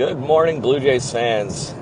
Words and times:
Good 0.00 0.18
morning, 0.18 0.62
Blue 0.62 0.80
Jays 0.80 1.12
fans. 1.12 1.74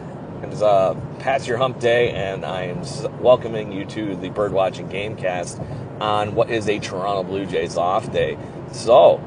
It's 0.43 0.61
uh, 0.61 0.97
past 1.21 1.47
your 1.47 1.57
hump 1.57 1.79
day, 1.79 2.11
and 2.11 2.45
I 2.45 2.63
am 2.63 2.83
welcoming 3.23 3.71
you 3.71 3.85
to 3.85 4.17
the 4.17 4.29
Birdwatching 4.29 4.91
Gamecast 4.91 6.01
on 6.01 6.35
what 6.35 6.51
is 6.51 6.69
a 6.69 6.81
Toronto 6.81 7.23
Blue 7.23 7.47
Jays 7.47 7.77
off 7.77 8.11
day. 8.11 8.37
So, 8.73 9.23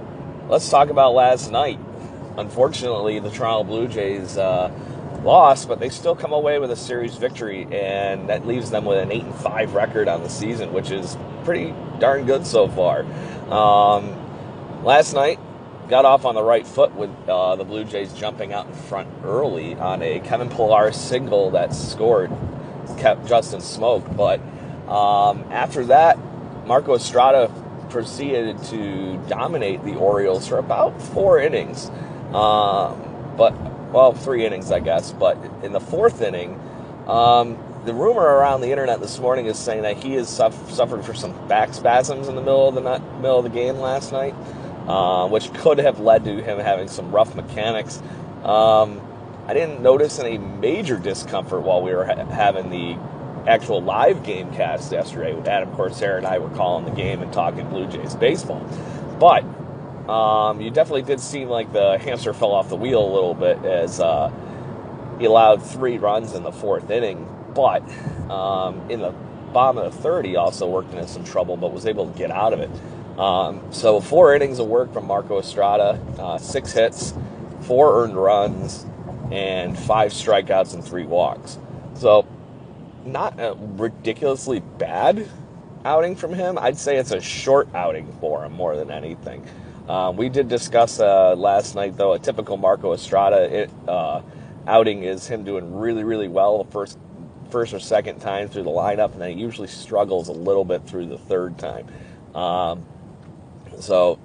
let's 0.49 0.69
talk 0.69 0.89
about 0.89 1.13
last 1.13 1.53
night. 1.53 1.79
Unfortunately, 2.35 3.17
the 3.19 3.29
Toronto 3.29 3.63
Blue 3.63 3.87
Jays 3.87 4.37
uh, 4.37 4.69
lost, 5.23 5.69
but 5.69 5.79
they 5.79 5.87
still 5.87 6.13
come 6.13 6.33
away 6.33 6.59
with 6.59 6.69
a 6.69 6.75
series 6.75 7.15
victory, 7.15 7.69
and 7.71 8.27
that 8.27 8.45
leaves 8.45 8.71
them 8.71 8.83
with 8.83 8.97
an 8.97 9.09
eight 9.09 9.23
and 9.23 9.35
five 9.35 9.73
record 9.73 10.09
on 10.09 10.21
the 10.21 10.29
season, 10.29 10.73
which 10.73 10.91
is 10.91 11.17
pretty 11.45 11.73
darn 11.99 12.25
good 12.25 12.45
so 12.45 12.67
far. 12.67 13.03
Um, 13.49 14.83
last 14.83 15.13
night, 15.13 15.39
got 15.87 16.05
off 16.05 16.25
on 16.25 16.35
the 16.35 16.43
right 16.43 16.65
foot 16.65 16.95
with 16.95 17.09
uh, 17.27 17.55
the 17.55 17.63
Blue 17.63 17.83
Jays 17.83 18.13
jumping 18.13 18.53
out 18.53 18.67
in 18.67 18.73
front 18.73 19.09
early 19.23 19.75
on 19.75 20.01
a 20.01 20.19
Kevin 20.21 20.49
Pillar 20.49 20.91
single 20.91 21.51
that 21.51 21.73
scored, 21.73 22.31
kept 22.97 23.27
Justin 23.27 23.59
Smoak. 23.59 24.15
But 24.15 24.39
um, 24.89 25.45
after 25.51 25.85
that, 25.85 26.17
Marco 26.65 26.95
Estrada 26.95 27.51
proceeded 27.89 28.61
to 28.63 29.17
dominate 29.27 29.83
the 29.83 29.95
Orioles 29.95 30.47
for 30.47 30.57
about 30.57 31.01
four 31.01 31.39
innings. 31.39 31.89
Um, 32.33 33.33
but, 33.35 33.53
well, 33.91 34.13
three 34.13 34.45
innings, 34.45 34.71
I 34.71 34.79
guess. 34.79 35.11
But 35.11 35.37
in 35.63 35.73
the 35.73 35.81
fourth 35.81 36.21
inning, 36.21 36.59
um, 37.07 37.57
the 37.85 37.93
rumor 37.93 38.21
around 38.21 38.61
the 38.61 38.71
internet 38.71 39.01
this 39.01 39.19
morning 39.19 39.47
is 39.47 39.57
saying 39.57 39.81
that 39.81 39.97
he 39.97 40.13
has 40.13 40.29
suffered 40.29 41.03
for 41.03 41.13
some 41.13 41.47
back 41.47 41.73
spasms 41.73 42.27
in 42.27 42.35
the 42.35 42.41
middle 42.41 42.69
of 42.69 42.75
the 42.75 42.81
middle 42.81 43.39
of 43.39 43.43
the 43.43 43.49
game 43.49 43.77
last 43.77 44.11
night 44.11 44.35
uh, 44.87 45.27
which 45.27 45.53
could 45.55 45.77
have 45.79 45.99
led 45.99 46.25
to 46.25 46.41
him 46.41 46.59
having 46.59 46.87
some 46.87 47.11
rough 47.11 47.35
mechanics. 47.35 48.01
Um, 48.43 49.01
I 49.47 49.53
didn't 49.53 49.81
notice 49.81 50.19
any 50.19 50.37
major 50.37 50.97
discomfort 50.97 51.63
while 51.63 51.81
we 51.81 51.93
were 51.93 52.05
ha- 52.05 52.25
having 52.25 52.69
the 52.69 52.97
actual 53.49 53.81
live 53.81 54.23
game 54.23 54.51
cast 54.53 54.91
yesterday. 54.91 55.33
With 55.33 55.47
Adam 55.47 55.73
Corsair 55.75 56.17
and 56.17 56.25
I 56.25 56.39
were 56.39 56.49
calling 56.49 56.85
the 56.85 56.91
game 56.91 57.21
and 57.21 57.31
talking 57.33 57.67
Blue 57.69 57.87
Jays 57.87 58.15
baseball. 58.15 58.61
But 59.19 59.43
um, 60.09 60.61
you 60.61 60.69
definitely 60.71 61.03
did 61.03 61.19
seem 61.19 61.49
like 61.49 61.71
the 61.73 61.97
hamster 61.97 62.33
fell 62.33 62.51
off 62.51 62.69
the 62.69 62.75
wheel 62.75 63.03
a 63.03 63.13
little 63.13 63.33
bit 63.33 63.63
as 63.65 63.99
uh, 63.99 64.31
he 65.19 65.25
allowed 65.25 65.63
three 65.63 65.97
runs 65.97 66.33
in 66.33 66.43
the 66.43 66.51
fourth 66.51 66.89
inning. 66.89 67.27
But 67.53 67.83
um, 68.29 68.89
in 68.89 69.01
the 69.01 69.11
bottom 69.53 69.77
of 69.77 69.93
the 69.93 70.01
third, 70.01 70.25
he 70.25 70.35
also 70.35 70.67
worked 70.67 70.93
into 70.93 71.07
some 71.07 71.23
trouble, 71.23 71.57
but 71.57 71.71
was 71.73 71.85
able 71.85 72.09
to 72.11 72.17
get 72.17 72.31
out 72.31 72.53
of 72.53 72.59
it. 72.59 72.69
Um, 73.21 73.61
so 73.71 74.01
four 74.01 74.33
innings 74.33 74.57
of 74.57 74.65
work 74.65 74.91
from 74.91 75.05
Marco 75.05 75.37
Estrada, 75.37 75.99
uh, 76.17 76.39
six 76.39 76.71
hits, 76.71 77.13
four 77.61 78.01
earned 78.01 78.15
runs, 78.15 78.87
and 79.31 79.77
five 79.77 80.11
strikeouts 80.11 80.73
and 80.73 80.83
three 80.83 81.05
walks. 81.05 81.59
So 81.93 82.25
not 83.05 83.39
a 83.39 83.55
ridiculously 83.59 84.61
bad 84.79 85.29
outing 85.85 86.15
from 86.15 86.33
him. 86.33 86.57
I'd 86.57 86.79
say 86.79 86.97
it's 86.97 87.11
a 87.11 87.21
short 87.21 87.69
outing 87.75 88.11
for 88.19 88.43
him 88.43 88.53
more 88.53 88.75
than 88.75 88.89
anything. 88.89 89.47
Um, 89.87 90.17
we 90.17 90.27
did 90.27 90.47
discuss 90.47 90.99
uh, 90.99 91.35
last 91.35 91.75
night, 91.75 91.97
though, 91.97 92.13
a 92.13 92.19
typical 92.19 92.57
Marco 92.57 92.93
Estrada 92.93 93.43
it, 93.55 93.69
uh, 93.87 94.23
outing 94.65 95.03
is 95.03 95.27
him 95.27 95.43
doing 95.43 95.75
really, 95.75 96.03
really 96.03 96.27
well 96.27 96.63
the 96.63 96.71
first, 96.71 96.97
first 97.51 97.71
or 97.71 97.79
second 97.79 98.19
time 98.19 98.47
through 98.47 98.63
the 98.63 98.71
lineup, 98.71 99.13
and 99.13 99.21
then 99.21 99.37
he 99.37 99.39
usually 99.39 99.67
struggles 99.67 100.27
a 100.27 100.33
little 100.33 100.65
bit 100.65 100.87
through 100.87 101.05
the 101.05 101.19
third 101.19 101.59
time. 101.59 101.85
Um, 102.33 102.85
so 103.79 104.19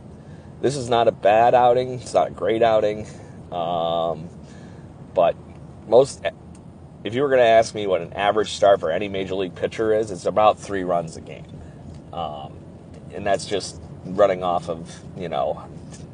this 0.60 0.76
is 0.76 0.88
not 0.88 1.08
a 1.08 1.12
bad 1.12 1.54
outing. 1.54 1.94
It's 1.94 2.14
not 2.14 2.28
a 2.28 2.30
great 2.30 2.62
outing. 2.62 3.06
Um, 3.52 4.28
but 5.14 5.36
most, 5.86 6.24
if 7.04 7.14
you 7.14 7.22
were 7.22 7.28
going 7.28 7.40
to 7.40 7.46
ask 7.46 7.74
me 7.74 7.86
what 7.86 8.00
an 8.00 8.12
average 8.12 8.52
start 8.52 8.80
for 8.80 8.90
any 8.90 9.08
major 9.08 9.34
league 9.34 9.54
pitcher 9.54 9.92
is, 9.94 10.10
it's 10.10 10.26
about 10.26 10.58
three 10.58 10.84
runs 10.84 11.16
a 11.16 11.20
game. 11.20 11.46
Um, 12.12 12.56
and 13.14 13.26
that's 13.26 13.44
just 13.46 13.80
running 14.04 14.42
off 14.42 14.68
of, 14.68 15.00
you 15.16 15.28
know, 15.28 15.66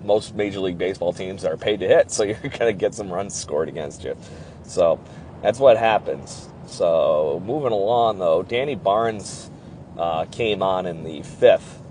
most 0.05 0.35
major 0.35 0.61
league 0.61 0.79
baseball 0.79 1.13
teams 1.13 1.45
are 1.45 1.57
paid 1.57 1.81
to 1.81 1.89
hit, 1.89 2.11
so 2.11 2.23
you're 2.25 2.37
going 2.37 2.59
to 2.59 2.73
get 2.73 2.95
some 2.95 3.13
runs 3.13 3.35
scored 3.35 3.69
against 3.69 4.05
you. 4.05 4.17
So 4.65 5.01
that's 5.43 5.59
what 5.59 5.77
happens. 5.77 6.49
So 6.67 7.43
moving 7.45 7.73
along, 7.73 8.19
though, 8.19 8.43
Danny 8.43 8.75
Barnes 8.75 9.51
uh, 9.99 10.25
came 10.27 10.63
on 10.63 10.87
in 10.87 11.05
the 11.05 11.23
fifth 11.23 11.82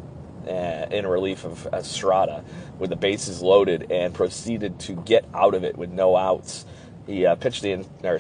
in 0.48 1.06
relief 1.08 1.46
of 1.46 1.68
Estrada 1.74 2.44
with 2.80 2.90
the 2.90 2.96
bases 2.96 3.42
loaded 3.42 3.92
and 3.92 4.14
proceeded 4.14 4.80
to 4.82 4.94
get 4.94 5.26
out 5.34 5.54
of 5.54 5.64
it 5.64 5.78
with 5.78 5.92
no 5.92 6.16
outs. 6.18 6.66
He 7.08 7.26
uh, 7.26 7.36
pitched 7.36 7.64
in, 7.64 7.86
or 8.04 8.20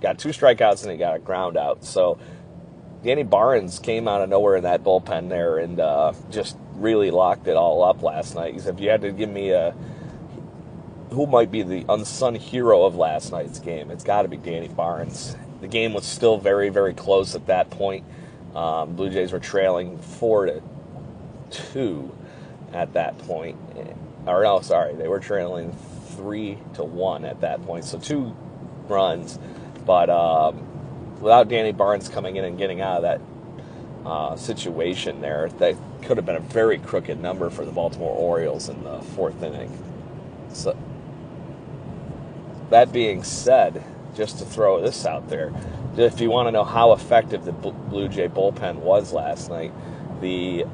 got 0.00 0.18
two 0.18 0.30
strikeouts 0.30 0.82
and 0.82 0.92
he 0.92 0.98
got 0.98 1.16
a 1.16 1.18
ground 1.18 1.56
out. 1.56 1.84
So 1.84 2.18
Danny 3.02 3.22
Barnes 3.22 3.78
came 3.78 4.08
out 4.08 4.22
of 4.22 4.28
nowhere 4.28 4.56
in 4.56 4.64
that 4.64 4.82
bullpen 4.82 5.28
there 5.28 5.58
and 5.58 5.78
uh, 5.78 6.12
just 6.30 6.56
really 6.74 7.10
locked 7.10 7.46
it 7.48 7.56
all 7.56 7.82
up 7.82 8.02
last 8.02 8.34
night. 8.34 8.54
He 8.54 8.60
said, 8.60 8.74
if 8.74 8.80
you 8.80 8.90
had 8.90 9.02
to 9.02 9.12
give 9.12 9.30
me 9.30 9.50
a 9.50 9.74
who 11.10 11.26
might 11.26 11.50
be 11.50 11.62
the 11.62 11.86
unsung 11.88 12.34
hero 12.34 12.84
of 12.84 12.96
last 12.96 13.32
night's 13.32 13.58
game, 13.58 13.90
it's 13.90 14.04
got 14.04 14.22
to 14.22 14.28
be 14.28 14.36
Danny 14.36 14.68
Barnes. 14.68 15.36
The 15.60 15.68
game 15.68 15.94
was 15.94 16.04
still 16.04 16.38
very, 16.38 16.68
very 16.68 16.92
close 16.92 17.34
at 17.34 17.46
that 17.46 17.70
point. 17.70 18.04
Um, 18.54 18.94
Blue 18.94 19.10
Jays 19.10 19.32
were 19.32 19.40
trailing 19.40 19.98
four 19.98 20.46
to 20.46 20.62
two 21.50 22.14
at 22.72 22.92
that 22.94 23.18
point. 23.18 23.56
Or 24.26 24.42
no, 24.42 24.60
sorry, 24.60 24.94
they 24.94 25.08
were 25.08 25.20
trailing 25.20 25.72
three 26.16 26.58
to 26.74 26.84
one 26.84 27.24
at 27.24 27.40
that 27.40 27.62
point. 27.64 27.84
So 27.84 27.98
two 27.98 28.36
runs, 28.88 29.38
but 29.86 30.10
um, 30.10 30.66
without 31.20 31.48
Danny 31.48 31.72
Barnes 31.72 32.08
coming 32.08 32.36
in 32.36 32.44
and 32.44 32.58
getting 32.58 32.80
out 32.80 32.98
of 32.98 33.02
that 33.02 33.20
uh, 34.04 34.36
situation 34.36 35.20
there, 35.20 35.48
that 35.58 35.76
could 36.02 36.16
have 36.16 36.26
been 36.26 36.36
a 36.36 36.40
very 36.40 36.78
crooked 36.78 37.20
number 37.20 37.50
for 37.50 37.64
the 37.64 37.72
Baltimore 37.72 38.14
Orioles 38.14 38.68
in 38.68 38.82
the 38.84 39.00
fourth 39.00 39.42
inning. 39.42 39.76
So 40.52 40.76
that 42.70 42.92
being 42.92 43.22
said, 43.22 43.82
just 44.14 44.38
to 44.38 44.44
throw 44.44 44.80
this 44.80 45.06
out 45.06 45.28
there. 45.28 45.52
If 45.96 46.20
you 46.20 46.30
want 46.30 46.48
to 46.48 46.52
know 46.52 46.64
how 46.64 46.92
effective 46.92 47.44
the 47.44 47.52
Blue 47.52 48.08
Jay 48.08 48.28
bullpen 48.28 48.76
was 48.76 49.12
last 49.12 49.48
night, 49.48 49.72
the 50.20 50.64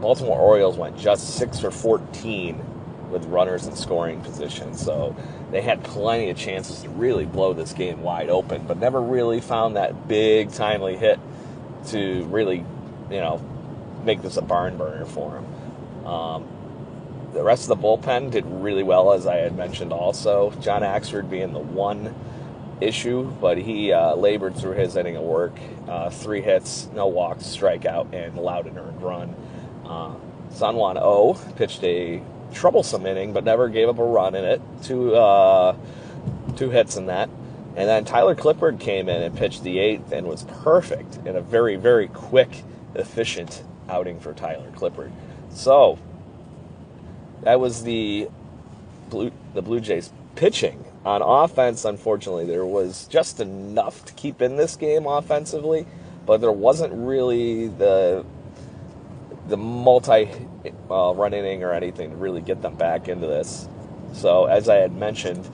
Baltimore 0.00 0.38
Orioles 0.38 0.76
went 0.76 0.98
just 0.98 1.36
6 1.36 1.60
for 1.60 1.70
14 1.70 2.62
with 3.10 3.24
runners 3.26 3.66
in 3.66 3.76
scoring 3.76 4.20
position. 4.20 4.74
So 4.74 5.14
they 5.50 5.62
had 5.62 5.82
plenty 5.84 6.30
of 6.30 6.36
chances 6.36 6.82
to 6.82 6.88
really 6.90 7.24
blow 7.24 7.52
this 7.52 7.72
game 7.72 8.02
wide 8.02 8.28
open, 8.28 8.66
but 8.66 8.78
never 8.78 9.00
really 9.00 9.40
found 9.40 9.76
that 9.76 10.08
big 10.08 10.52
timely 10.52 10.96
hit 10.96 11.18
to 11.88 12.24
really, 12.24 12.64
you 13.10 13.20
know, 13.20 13.40
make 14.04 14.22
this 14.22 14.36
a 14.36 14.42
barn 14.42 14.76
burner 14.76 15.04
for 15.04 15.30
them. 15.30 16.06
Um, 16.06 16.48
the 17.32 17.42
rest 17.42 17.68
of 17.68 17.68
the 17.68 17.76
bullpen 17.76 18.30
did 18.30 18.46
really 18.46 18.82
well, 18.82 19.12
as 19.12 19.26
I 19.26 19.36
had 19.36 19.56
mentioned 19.56 19.92
also. 19.92 20.50
John 20.60 20.82
Axford 20.82 21.28
being 21.28 21.52
the 21.52 21.58
one 21.58 22.14
issue, 22.80 23.30
but 23.40 23.58
he 23.58 23.92
uh, 23.92 24.14
labored 24.14 24.56
through 24.56 24.72
his 24.72 24.96
inning 24.96 25.16
of 25.16 25.22
work. 25.22 25.58
Uh, 25.88 26.10
three 26.10 26.40
hits, 26.40 26.88
no 26.94 27.06
walks, 27.06 27.44
strikeout, 27.44 28.12
and 28.12 28.38
allowed 28.38 28.66
an 28.66 28.78
earned 28.78 29.02
run. 29.02 29.34
Uh, 29.86 30.14
Seung-Hwan 30.52 30.98
Oh 30.98 31.34
pitched 31.56 31.82
a 31.84 32.22
troublesome 32.52 33.06
inning, 33.06 33.32
but 33.32 33.44
never 33.44 33.68
gave 33.68 33.88
up 33.88 33.98
a 33.98 34.04
run 34.04 34.34
in 34.34 34.44
it. 34.44 34.60
Two 34.82 35.14
uh, 35.14 35.76
two 36.56 36.70
hits 36.70 36.96
in 36.96 37.06
that. 37.06 37.28
And 37.76 37.86
then 37.88 38.04
Tyler 38.04 38.34
Clippard 38.34 38.80
came 38.80 39.08
in 39.08 39.22
and 39.22 39.36
pitched 39.36 39.62
the 39.62 39.78
eighth 39.78 40.10
and 40.10 40.26
was 40.26 40.44
perfect 40.44 41.18
in 41.26 41.36
a 41.36 41.42
very, 41.42 41.76
very 41.76 42.08
quick, 42.08 42.64
efficient 42.94 43.62
outing 43.88 44.18
for 44.18 44.32
Tyler 44.32 44.70
Clippard. 44.70 45.12
So 45.50 45.98
that 47.42 47.60
was 47.60 47.82
the 47.82 48.28
Blue 49.10 49.30
the 49.54 49.62
Blue 49.62 49.80
Jays 49.80 50.10
pitching. 50.34 50.84
On 51.04 51.22
offense, 51.22 51.84
unfortunately, 51.84 52.46
there 52.46 52.64
was 52.64 53.06
just 53.06 53.38
enough 53.38 54.04
to 54.06 54.12
keep 54.14 54.42
in 54.42 54.56
this 54.56 54.74
game 54.74 55.06
offensively, 55.06 55.86
but 56.24 56.40
there 56.40 56.50
wasn't 56.50 56.92
really 56.92 57.68
the 57.68 58.24
the 59.48 59.56
multi 59.56 60.30
uh, 60.90 61.12
run 61.14 61.34
inning 61.34 61.62
or 61.62 61.72
anything 61.72 62.10
to 62.10 62.16
really 62.16 62.40
get 62.40 62.62
them 62.62 62.74
back 62.74 63.08
into 63.08 63.26
this. 63.26 63.68
So, 64.12 64.46
as 64.46 64.68
I 64.68 64.76
had 64.76 64.94
mentioned, 64.94 65.48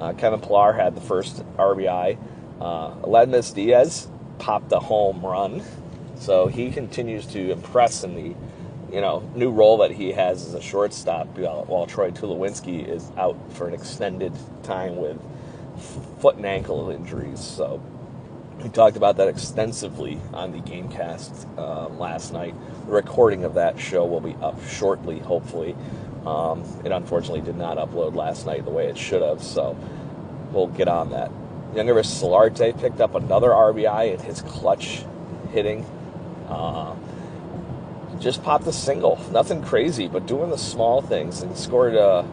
uh, 0.00 0.12
Kevin 0.12 0.40
Pillar 0.40 0.72
had 0.72 0.94
the 0.94 1.00
first 1.00 1.44
RBI. 1.56 2.18
Uh, 2.60 3.52
Diaz 3.54 4.08
popped 4.38 4.72
a 4.72 4.80
home 4.80 5.24
run. 5.24 5.62
So 6.18 6.46
he 6.46 6.70
continues 6.70 7.26
to 7.26 7.52
impress 7.52 8.02
in 8.04 8.14
the 8.14 8.34
you 8.92 9.00
know 9.00 9.28
new 9.34 9.50
role 9.50 9.78
that 9.78 9.90
he 9.90 10.12
has 10.12 10.46
as 10.46 10.54
a 10.54 10.62
shortstop 10.62 11.26
while, 11.38 11.64
while 11.64 11.86
Troy 11.86 12.10
Tulowitzki 12.10 12.86
is 12.88 13.10
out 13.16 13.36
for 13.52 13.68
an 13.68 13.74
extended 13.74 14.32
time 14.62 14.96
with 14.96 15.20
foot 16.20 16.36
and 16.36 16.46
ankle 16.46 16.90
injuries. 16.90 17.40
So 17.40 17.82
we 18.62 18.70
talked 18.70 18.96
about 18.96 19.16
that 19.18 19.28
extensively 19.28 20.18
on 20.32 20.52
the 20.52 20.58
Gamecast 20.58 21.58
um, 21.58 21.98
last 21.98 22.32
night. 22.32 22.54
The 22.86 22.92
recording 22.92 23.44
of 23.44 23.54
that 23.54 23.78
show 23.78 24.04
will 24.06 24.20
be 24.20 24.34
up 24.42 24.62
shortly, 24.66 25.18
hopefully. 25.18 25.76
Um, 26.24 26.64
it 26.84 26.90
unfortunately 26.90 27.42
did 27.42 27.56
not 27.56 27.76
upload 27.76 28.14
last 28.14 28.46
night 28.46 28.64
the 28.64 28.70
way 28.70 28.88
it 28.88 28.98
should 28.98 29.22
have, 29.22 29.42
so 29.42 29.76
we'll 30.52 30.68
get 30.68 30.88
on 30.88 31.10
that. 31.10 31.30
Yangervis 31.74 32.06
Solarte 32.06 32.78
picked 32.80 33.00
up 33.00 33.14
another 33.14 33.50
RBI 33.50 34.14
in 34.14 34.20
his 34.20 34.42
clutch 34.42 35.04
hitting. 35.52 35.84
Uh, 36.48 36.94
just 38.18 38.42
popped 38.42 38.66
a 38.66 38.72
single. 38.72 39.20
Nothing 39.30 39.62
crazy, 39.62 40.08
but 40.08 40.26
doing 40.26 40.50
the 40.50 40.58
small 40.58 41.02
things 41.02 41.42
and 41.42 41.56
scored 41.56 41.94
uh, 41.94 42.24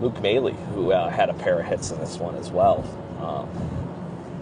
Luke 0.00 0.20
Maile, 0.20 0.50
who 0.50 0.92
uh, 0.92 1.08
had 1.08 1.30
a 1.30 1.34
pair 1.34 1.60
of 1.60 1.66
hits 1.66 1.90
in 1.90 1.98
this 1.98 2.18
one 2.18 2.36
as 2.36 2.50
well. 2.50 2.84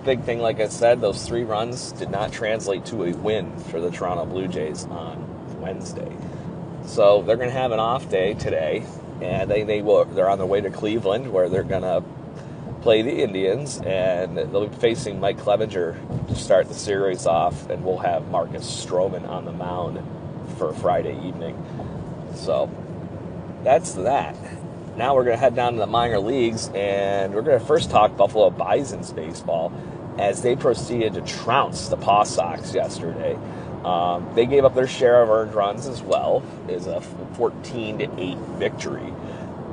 Big 0.05 0.23
thing, 0.23 0.41
like 0.41 0.61
I 0.61 0.69
said, 0.69 1.01
those 1.01 1.27
three 1.27 1.45
runs 1.45 1.93
did 1.93 2.11
not 2.11 2.33
translate 2.33 2.87
to 2.87 3.05
a 3.05 3.13
win 3.13 3.59
for 3.59 3.81
the 3.81 3.91
Toronto 3.91 4.25
Blue 4.25 4.49
Jays 4.49 4.85
on 4.87 5.61
Wednesday. 5.61 6.11
So 6.87 7.23
they're 7.23 7.37
going 7.37 7.51
to 7.51 7.55
have 7.55 7.71
an 7.73 7.81
off 7.81 8.09
day 8.09 8.33
today, 8.35 8.83
and 9.21 9.51
they, 9.51 9.63
they 9.63 9.83
will, 9.83 10.07
they're 10.07 10.31
on 10.31 10.39
their 10.39 10.47
way 10.47 10.63
to 10.63 10.71
Cleveland 10.71 11.31
where 11.31 11.51
they're 11.51 11.63
going 11.63 11.83
to 11.83 12.03
play 12.81 13.03
the 13.03 13.23
Indians, 13.23 13.79
and 13.83 14.39
they'll 14.39 14.67
be 14.67 14.77
facing 14.77 15.21
Mike 15.21 15.37
Clevinger 15.37 16.27
to 16.29 16.35
start 16.35 16.69
the 16.69 16.75
series 16.75 17.27
off, 17.27 17.69
and 17.69 17.85
we'll 17.85 17.99
have 17.99 18.27
Marcus 18.29 18.65
Stroman 18.65 19.29
on 19.29 19.45
the 19.45 19.53
mound 19.53 20.03
for 20.57 20.73
Friday 20.73 21.15
evening. 21.27 21.63
So 22.35 22.71
that's 23.63 23.93
that 23.93 24.35
now 25.01 25.15
we're 25.15 25.25
going 25.25 25.35
to 25.35 25.41
head 25.41 25.55
down 25.55 25.73
to 25.73 25.79
the 25.79 25.87
minor 25.87 26.19
leagues 26.19 26.69
and 26.75 27.33
we're 27.33 27.41
going 27.41 27.59
to 27.59 27.65
first 27.65 27.91
talk 27.91 28.19
Buffalo 28.19 28.51
Bisons 28.51 29.15
baseball 29.15 29.73
as 30.19 30.43
they 30.43 30.55
proceeded 30.55 31.15
to 31.15 31.23
trounce 31.23 31.89
the 31.89 31.97
Paw 31.97 32.23
Sox 32.23 32.75
yesterday. 32.75 33.35
Um, 33.83 34.29
they 34.35 34.45
gave 34.45 34.67
up 34.67 34.75
their 34.75 34.87
share 34.87 35.23
of 35.23 35.31
earned 35.31 35.55
runs 35.55 35.87
as 35.87 36.03
well, 36.03 36.43
is 36.69 36.87
a 36.87 37.01
14 37.01 38.01
to 38.01 38.21
8 38.21 38.37
victory. 38.59 39.15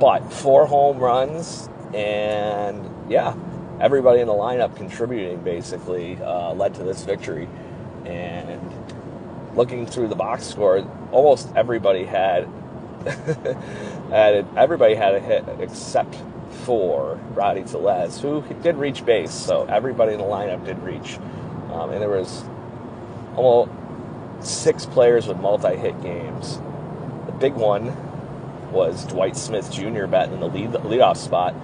But 0.00 0.32
four 0.32 0.64
home 0.64 0.96
runs 0.96 1.68
and 1.92 2.90
yeah, 3.10 3.36
everybody 3.82 4.20
in 4.20 4.28
the 4.28 4.32
lineup 4.32 4.76
contributing 4.76 5.42
basically 5.42 6.16
uh, 6.22 6.54
led 6.54 6.74
to 6.76 6.84
this 6.84 7.04
victory. 7.04 7.50
And 8.06 8.62
looking 9.54 9.84
through 9.84 10.08
the 10.08 10.16
box 10.16 10.44
score, 10.44 10.90
almost 11.12 11.54
everybody 11.54 12.06
had 12.06 12.48
and 14.12 14.46
everybody 14.56 14.94
had 14.94 15.14
a 15.14 15.20
hit 15.20 15.44
except 15.60 16.16
for 16.64 17.18
Rowdy 17.34 17.62
Tellez, 17.62 18.20
who 18.20 18.42
did 18.62 18.76
reach 18.76 19.04
base. 19.04 19.32
So 19.32 19.64
everybody 19.64 20.12
in 20.12 20.18
the 20.18 20.24
lineup 20.24 20.64
did 20.64 20.82
reach, 20.82 21.18
um, 21.72 21.90
and 21.90 22.02
there 22.02 22.08
was 22.08 22.44
almost 23.36 23.70
six 24.40 24.86
players 24.86 25.26
with 25.26 25.38
multi-hit 25.38 26.00
games. 26.02 26.58
The 27.26 27.32
big 27.32 27.54
one 27.54 27.96
was 28.72 29.06
Dwight 29.06 29.36
Smith 29.36 29.70
Jr. 29.70 30.06
batting 30.06 30.34
in 30.34 30.40
the 30.40 30.48
lead 30.48 30.70
leadoff 30.70 31.16
spot, 31.16 31.54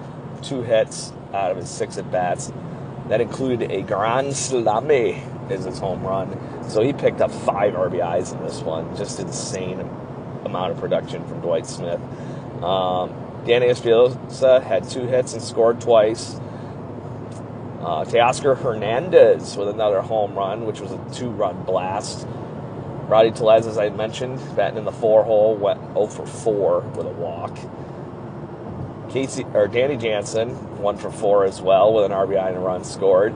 two 0.41 0.63
hits 0.63 1.11
out 1.33 1.51
of 1.51 1.57
his 1.57 1.69
six 1.69 1.97
at 1.97 2.09
bats. 2.11 2.51
That 3.09 3.21
included 3.21 3.71
a 3.71 3.83
grand 3.83 4.29
slammy 4.29 5.21
as 5.51 5.65
his 5.65 5.77
home 5.77 6.03
run. 6.03 6.35
So 6.67 6.81
he 6.81 6.91
picked 6.91 7.21
up 7.21 7.31
five 7.31 7.73
RBIs 7.73 8.33
in 8.33 8.43
this 8.43 8.61
one. 8.61 8.95
Just 8.97 9.19
insane 9.19 9.79
amount 10.45 10.71
of 10.71 10.79
production 10.79 11.25
from 11.27 11.41
Dwight 11.41 11.65
Smith. 11.65 11.99
Um, 12.63 13.13
Danny 13.45 13.67
Espinosa 13.67 14.61
had 14.61 14.89
two 14.89 15.05
hits 15.05 15.33
and 15.33 15.41
scored 15.41 15.81
twice. 15.81 16.35
Uh, 17.81 18.03
Teoscar 18.05 18.57
Hernandez 18.57 19.55
with 19.57 19.67
another 19.67 20.01
home 20.01 20.33
run, 20.33 20.65
which 20.65 20.79
was 20.79 20.91
a 20.91 20.97
two-run 21.13 21.63
blast. 21.63 22.27
Rowdy 23.07 23.31
Tellez, 23.31 23.67
as 23.67 23.77
I 23.77 23.89
mentioned, 23.89 24.39
batting 24.55 24.79
in 24.79 24.85
the 24.85 24.91
four 24.91 25.23
hole, 25.23 25.55
went 25.55 25.79
0 25.93 26.07
for 26.07 26.25
4 26.25 26.79
with 26.95 27.05
a 27.05 27.11
walk. 27.11 27.55
Casey 29.09 29.45
or 29.53 29.67
Danny 29.67 29.97
Jansen, 29.97 30.49
one 30.81 30.97
for 30.97 31.11
four 31.11 31.45
as 31.45 31.61
well, 31.61 31.93
with 31.93 32.05
an 32.05 32.11
RBI 32.11 32.47
and 32.47 32.57
a 32.57 32.59
run 32.59 32.83
scored. 32.83 33.33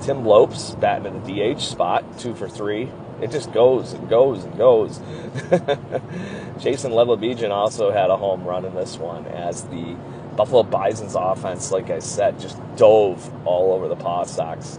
Tim 0.00 0.24
Lopes 0.24 0.74
batting 0.76 1.06
in 1.06 1.22
the 1.22 1.54
DH 1.54 1.60
spot, 1.60 2.18
two 2.18 2.34
for 2.34 2.48
three 2.48 2.88
it 3.22 3.30
just 3.30 3.52
goes 3.52 3.92
and 3.92 4.08
goes 4.08 4.44
and 4.44 4.56
goes. 4.56 4.98
Jason 6.58 6.92
Leblebijian 6.92 7.50
also 7.50 7.90
had 7.90 8.10
a 8.10 8.16
home 8.16 8.44
run 8.44 8.64
in 8.64 8.74
this 8.74 8.98
one 8.98 9.26
as 9.26 9.64
the 9.64 9.96
Buffalo 10.36 10.62
Bison's 10.62 11.14
offense, 11.14 11.70
like 11.70 11.90
I 11.90 11.98
said, 11.98 12.40
just 12.40 12.58
dove 12.76 13.30
all 13.46 13.72
over 13.72 13.88
the 13.88 13.96
Paw 13.96 14.24
Sox. 14.24 14.78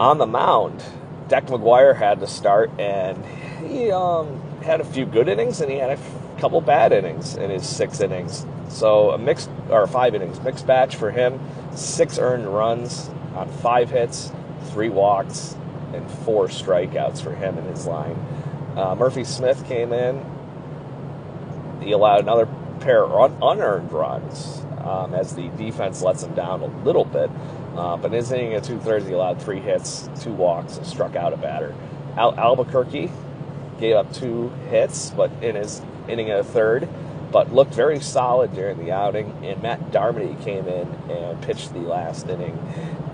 On 0.00 0.18
the 0.18 0.26
mound, 0.26 0.82
Deck 1.28 1.46
McGuire 1.46 1.96
had 1.96 2.20
to 2.20 2.26
start, 2.26 2.70
and 2.78 3.24
he 3.68 3.92
um, 3.92 4.40
had 4.62 4.80
a 4.80 4.84
few 4.84 5.06
good 5.06 5.28
innings, 5.28 5.60
and 5.60 5.70
he 5.70 5.78
had 5.78 5.90
a 5.90 5.98
couple 6.40 6.60
bad 6.60 6.92
innings 6.92 7.36
in 7.36 7.50
his 7.50 7.66
six 7.66 8.00
innings. 8.00 8.44
So 8.68 9.10
a 9.10 9.18
mixed 9.18 9.50
or 9.70 9.86
five 9.86 10.14
innings, 10.14 10.40
mixed 10.40 10.66
batch 10.66 10.96
for 10.96 11.10
him. 11.10 11.38
Six 11.76 12.18
earned 12.18 12.52
runs 12.52 13.08
on 13.34 13.48
five 13.48 13.90
hits, 13.90 14.32
three 14.70 14.88
walks, 14.88 15.56
and 15.94 16.10
four 16.10 16.48
strikeouts 16.48 17.22
for 17.22 17.34
him 17.34 17.56
in 17.58 17.64
his 17.64 17.86
line. 17.86 18.16
Uh, 18.76 18.94
Murphy 18.94 19.24
Smith 19.24 19.64
came 19.66 19.92
in. 19.92 20.24
He 21.80 21.92
allowed 21.92 22.20
another 22.20 22.48
pair 22.80 23.04
of 23.04 23.32
unearned 23.42 23.92
runs 23.92 24.64
um, 24.78 25.14
as 25.14 25.34
the 25.34 25.48
defense 25.56 26.02
lets 26.02 26.22
him 26.22 26.34
down 26.34 26.62
a 26.62 26.66
little 26.84 27.04
bit. 27.04 27.30
Uh, 27.76 27.96
but 27.96 28.06
in 28.06 28.12
his 28.12 28.30
inning 28.30 28.54
at 28.54 28.64
two 28.64 28.78
thirds, 28.78 29.06
he 29.06 29.12
allowed 29.12 29.42
three 29.42 29.60
hits, 29.60 30.08
two 30.20 30.32
walks, 30.32 30.76
and 30.76 30.86
struck 30.86 31.16
out 31.16 31.32
a 31.32 31.36
batter. 31.36 31.74
Al- 32.16 32.34
Alburquerque 32.34 33.10
gave 33.80 33.96
up 33.96 34.12
two 34.12 34.50
hits, 34.70 35.10
but 35.10 35.30
in 35.42 35.56
his 35.56 35.82
inning 36.08 36.30
at 36.30 36.38
a 36.40 36.44
third, 36.44 36.88
but 37.34 37.52
looked 37.52 37.74
very 37.74 37.98
solid 37.98 38.54
during 38.54 38.78
the 38.78 38.92
outing. 38.92 39.28
And 39.42 39.60
Matt 39.60 39.90
Dermody 39.90 40.40
came 40.44 40.68
in 40.68 40.86
and 41.10 41.42
pitched 41.42 41.72
the 41.72 41.80
last 41.80 42.28
inning 42.28 42.56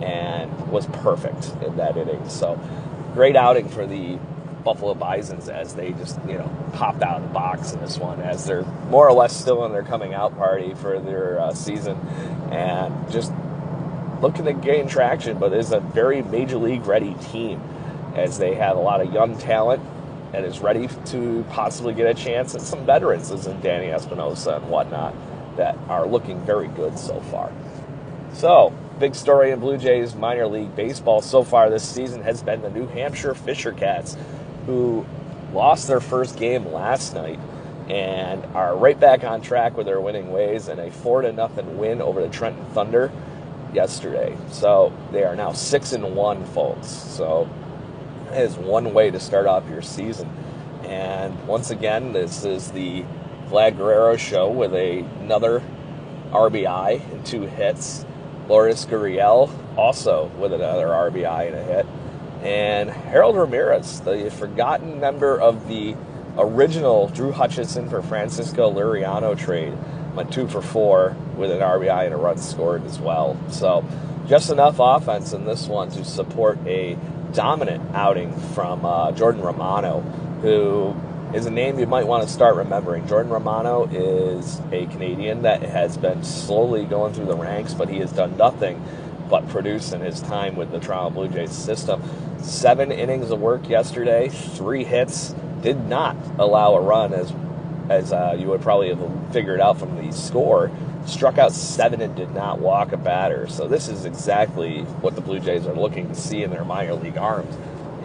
and 0.03 0.71
was 0.71 0.85
perfect 0.87 1.51
in 1.65 1.79
that 1.79 1.97
inning. 1.97 2.29
So 2.29 2.61
great 3.15 3.35
outing 3.35 3.71
for 3.71 3.87
the 3.87 4.19
Buffalo 4.63 4.93
Bisons 4.93 5.49
as 5.49 5.75
they 5.75 5.93
just, 5.93 6.19
you 6.29 6.35
know, 6.35 6.51
popped 6.75 7.03
out 7.03 7.17
of 7.17 7.23
the 7.23 7.29
box 7.31 7.73
in 7.73 7.81
this 7.81 7.97
one 7.97 8.21
as 8.21 8.45
they're 8.45 8.67
more 8.91 9.09
or 9.09 9.15
less 9.15 9.35
still 9.35 9.65
in 9.65 9.73
their 9.73 9.85
coming 9.85 10.13
out 10.13 10.37
party 10.37 10.75
for 10.75 11.01
their 11.01 11.41
uh, 11.41 11.55
season 11.55 11.97
and 12.53 13.11
just 13.11 13.33
looking 14.21 14.45
to 14.45 14.53
gain 14.53 14.87
traction, 14.87 15.39
but 15.39 15.55
is 15.55 15.73
a 15.73 15.81
very 15.81 16.21
major 16.21 16.59
league 16.59 16.85
ready 16.85 17.15
team 17.33 17.59
as 18.15 18.37
they 18.37 18.55
have 18.55 18.77
a 18.77 18.81
lot 18.81 19.01
of 19.01 19.11
young 19.15 19.39
talent 19.39 19.83
and 20.33 20.45
is 20.45 20.61
ready 20.61 20.89
to 21.07 21.45
possibly 21.51 21.95
get 21.95 22.07
a 22.07 22.15
chance 22.15 22.55
at 22.55 22.61
some 22.61 22.85
veterans, 22.87 23.31
as 23.31 23.47
in 23.47 23.61
Danny 23.61 23.91
Espinosa 23.91 24.57
and 24.57 24.69
whatnot, 24.69 25.15
that 25.57 25.77
are 25.89 26.07
looking 26.07 26.41
very 26.45 26.69
good 26.69 26.99
so 26.99 27.21
far. 27.23 27.53
So, 28.33 28.73
big 28.99 29.15
story 29.15 29.51
in 29.51 29.61
Blue 29.61 29.77
Jays 29.77 30.15
minor 30.15 30.47
league 30.47 30.75
baseball 30.77 31.21
so 31.21 31.43
far 31.43 31.69
this 31.69 31.89
season 31.89 32.23
has 32.23 32.43
been 32.43 32.63
the 32.63 32.71
New 32.71 32.87
Hampshire 32.87 33.35
Fisher 33.35 33.73
Cats, 33.73 34.17
who 34.67 35.05
lost 35.53 35.89
their 35.89 36.01
first 36.01 36.39
game 36.39 36.73
last 36.73 37.15
night 37.15 37.39
and 37.89 38.45
are 38.55 38.77
right 38.77 38.99
back 39.01 39.25
on 39.25 39.41
track 39.41 39.77
with 39.77 39.87
their 39.87 40.01
winning 40.01 40.31
ways 40.31 40.69
and 40.69 40.79
a 40.79 40.93
four 40.93 41.23
to 41.23 41.33
nothing 41.33 41.77
win 41.77 42.01
over 42.01 42.23
the 42.23 42.29
Trenton 42.29 42.65
Thunder 42.67 43.11
yesterday. 43.75 44.37
So 44.51 44.93
they 45.11 45.25
are 45.25 45.35
now 45.35 45.53
six 45.53 45.93
and 45.93 46.15
one, 46.15 46.45
folks. 46.47 46.87
So 46.87 47.49
is 48.33 48.57
one 48.57 48.95
way 48.95 49.11
to 49.11 49.21
start 49.21 49.47
off 49.47 49.69
your 49.69 49.83
season. 49.83 50.31
And 50.85 51.47
once 51.47 51.71
again, 51.71 52.13
this 52.13 52.45
is 52.45 52.71
the 52.73 53.05
Vlad 53.49 53.77
Guerrero 53.77 54.17
show 54.17 54.49
with 54.51 54.75
a, 54.75 55.01
another 55.21 55.63
RBI 56.31 57.13
and 57.13 57.25
two 57.27 57.43
hits. 57.43 58.05
Lourdes 58.49 58.87
Gurriel 58.87 59.51
also 59.77 60.27
with 60.39 60.53
another 60.53 60.89
RBI 60.89 61.47
and 61.49 61.57
a 61.57 61.63
hit. 61.63 61.87
And 62.43 62.91
Harold 62.91 63.37
Ramirez, 63.37 64.01
the 64.01 64.31
forgotten 64.31 64.99
member 64.99 65.39
of 65.39 65.69
the 65.69 65.95
original 66.37 67.09
Drew 67.09 67.33
Hutchison 67.33 67.89
for 67.89 68.03
Francisco 68.03 68.73
Liriano 68.73 69.39
trade 69.39 69.77
went 70.15 70.33
two 70.33 70.49
for 70.49 70.63
four 70.63 71.17
with 71.37 71.51
an 71.51 71.61
RBI 71.61 72.07
and 72.07 72.15
a 72.15 72.17
run 72.17 72.39
scored 72.39 72.85
as 72.85 72.99
well. 72.99 73.39
So 73.51 73.85
just 74.27 74.51
enough 74.51 74.77
offense 74.79 75.33
in 75.33 75.45
this 75.45 75.67
one 75.67 75.91
to 75.91 76.05
support 76.05 76.59
a 76.67 76.97
dominant 77.33 77.95
outing 77.95 78.33
from 78.55 78.85
uh, 78.85 79.13
Jordan 79.13 79.43
Romano, 79.43 80.01
who 80.43 80.95
is 81.35 81.47
a 81.47 81.51
name 81.51 81.79
you 81.79 81.87
might 81.87 82.07
want 82.07 82.23
to 82.23 82.29
start 82.29 82.57
remembering. 82.57 83.07
Jordan 83.07 83.31
Romano 83.31 83.87
is 83.87 84.61
a 84.73 84.87
Canadian 84.87 85.43
that 85.43 85.63
has 85.63 85.97
been 85.97 86.25
slowly 86.25 86.85
going 86.85 87.15
through 87.15 87.27
the 87.27 87.37
ranks, 87.37 87.73
but 87.73 87.89
he 87.89 87.99
has 87.99 88.13
done 88.13 88.37
nothing 88.37 88.83
but 89.29 89.49
produce 89.49 89.93
in 89.93 90.01
his 90.01 90.21
time 90.21 90.57
with 90.57 90.73
the 90.73 90.81
Toronto 90.81 91.11
Blue 91.11 91.29
Jays 91.29 91.53
system. 91.53 92.03
Seven 92.43 92.91
innings 92.91 93.31
of 93.31 93.41
work 93.41 93.69
yesterday, 93.69 94.29
three 94.29 94.83
hits, 94.83 95.35
did 95.63 95.87
not 95.87 96.17
allow 96.39 96.75
a 96.75 96.81
run 96.81 97.13
as 97.15 97.33
as 97.91 98.13
uh, 98.13 98.37
you 98.39 98.47
would 98.47 98.63
probably 98.63 98.89
have 98.89 99.33
figured 99.33 99.61
out 99.61 99.79
from 99.79 99.97
the 99.97 100.13
score. 100.13 100.71
Struck 101.07 101.39
out 101.39 101.53
seven 101.53 102.01
and 102.01 102.15
did 102.15 102.33
not 102.33 102.61
walk 102.61 102.93
a 102.93 102.97
batter. 102.97 103.49
So 103.49 103.67
this 103.67 103.89
is 103.89 104.05
exactly 104.05 104.83
what 105.01 105.17
the 105.17 105.21
Blue 105.21 105.41
Jays 105.41 105.67
are 105.67 105.75
looking 105.75 106.09
to 106.09 106.15
see 106.15 106.45
in 106.45 106.51
their 106.51 106.65
minor 106.65 106.95
league 106.95 107.19
arms. 107.19 107.55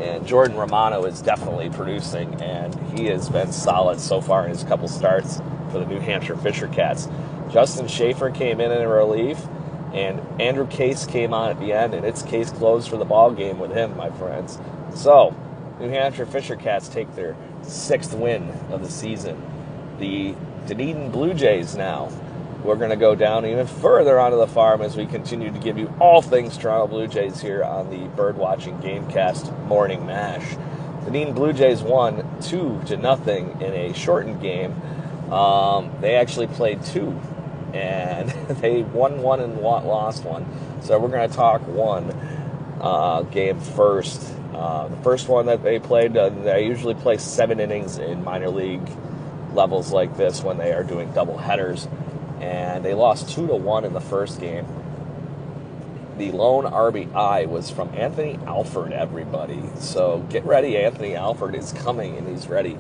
And 0.02 0.26
Jordan 0.26 0.58
Romano 0.58 1.06
is 1.06 1.22
definitely 1.22 1.70
producing, 1.70 2.42
and 2.42 2.74
he 2.98 3.06
has 3.06 3.30
been 3.30 3.52
solid 3.52 4.00
so 4.00 4.20
far 4.22 4.44
in 4.44 4.50
his 4.50 4.64
couple 4.64 4.88
starts 4.88 5.40
for 5.72 5.80
the 5.80 5.86
New 5.86 6.00
Hampshire 6.00 6.36
Fisher 6.36 6.68
Cats. 6.68 7.08
Justin 7.52 7.88
Shafer 7.88 8.32
came 8.32 8.60
in 8.60 8.72
in 8.72 8.88
relief, 8.88 9.40
and 9.94 10.20
Andrew 10.42 10.68
Case 10.68 11.06
came 11.06 11.34
on 11.34 11.52
at 11.52 11.60
the 11.60 11.72
end, 11.72 11.94
and 11.94 12.06
it's 12.06 12.24
case 12.24 12.50
closed 12.50 12.90
for 12.90 12.98
the 12.98 13.06
ball 13.06 13.32
game 13.32 13.60
with 13.60 13.72
him, 13.72 13.96
my 13.96 14.10
friends. 14.10 14.60
So 14.96 15.36
New 15.80 15.90
Hampshire 15.90 16.26
Fisher 16.26 16.56
Cats 16.56 16.90
take 16.90 17.14
their 17.16 17.36
sixth 17.62 18.14
win 18.14 18.50
of 18.72 18.82
the 18.82 18.90
season. 18.90 19.42
The 20.00 20.36
Dunedin 20.68 21.12
Blue 21.12 21.34
Jays 21.34 21.76
now. 21.76 22.12
We're 22.64 22.76
going 22.76 22.90
to 22.90 22.96
go 22.96 23.16
down 23.16 23.46
even 23.46 23.68
further 23.68 24.20
onto 24.20 24.38
the 24.38 24.48
farm 24.48 24.82
as 24.82 24.98
we 24.98 25.06
continue 25.06 25.52
to 25.52 25.60
give 25.60 25.78
you 25.78 25.94
all 26.00 26.22
things 26.22 26.58
Toronto 26.58 26.88
Blue 26.88 27.08
Jays 27.08 27.40
here 27.40 27.64
on 27.64 27.90
the 27.90 28.08
Birdwatching 28.18 28.82
Gamecast 28.82 29.68
Morning 29.68 30.06
Mash. 30.06 30.58
The 31.06 31.12
Dunedin 31.12 31.34
Blue 31.36 31.54
Jays 31.54 31.82
won 31.82 32.28
two 32.42 32.82
to 32.88 32.98
nothing 32.98 33.62
in 33.62 33.72
a 33.74 33.94
shortened 33.94 34.42
game. 34.42 34.74
Um, 35.32 35.92
they 36.02 36.16
actually 36.16 36.48
played 36.48 36.84
two, 36.84 37.18
and 37.74 38.30
they 38.60 38.82
won 38.82 39.22
one 39.22 39.40
and 39.40 39.62
lost 39.62 40.26
one. 40.26 40.46
So 40.82 41.00
we're 41.00 41.10
going 41.10 41.30
to 41.30 41.36
talk 41.36 41.66
one 41.68 42.12
uh, 42.82 43.22
game 43.22 43.60
first. 43.62 44.34
Uh, 44.54 44.88
the 44.88 44.98
first 44.98 45.30
one 45.30 45.46
that 45.46 45.64
they 45.64 45.80
played, 45.80 46.18
uh, 46.18 46.30
they 46.30 46.66
usually 46.66 46.96
play 46.96 47.18
seven 47.18 47.60
innings 47.60 47.98
in 47.98 48.24
minor 48.24 48.50
league 48.50 48.90
levels 49.56 49.92
like 49.92 50.18
this 50.18 50.44
when 50.44 50.58
they 50.58 50.74
are 50.74 50.84
doing 50.84 51.12
double 51.14 51.38
headers, 51.38 51.88
and 52.40 52.84
they 52.84 52.94
lost 52.94 53.30
two 53.30 53.48
to 53.48 53.56
one 53.56 53.86
in 53.86 53.94
the 53.94 54.02
first 54.02 54.40
game. 54.40 54.66
The 56.18 56.32
lone 56.32 56.66
RBI 56.66 57.48
was 57.48 57.70
from 57.70 57.90
Anthony 57.94 58.40
Alford, 58.46 58.94
everybody. 58.94 59.62
So 59.80 60.20
get 60.30 60.46
ready, 60.46 60.78
Anthony 60.78 61.16
Alford 61.16 61.56
is 61.56 61.74
coming 61.74 62.18
and 62.18 62.28
he's 62.28 62.48
ready. 62.48 62.78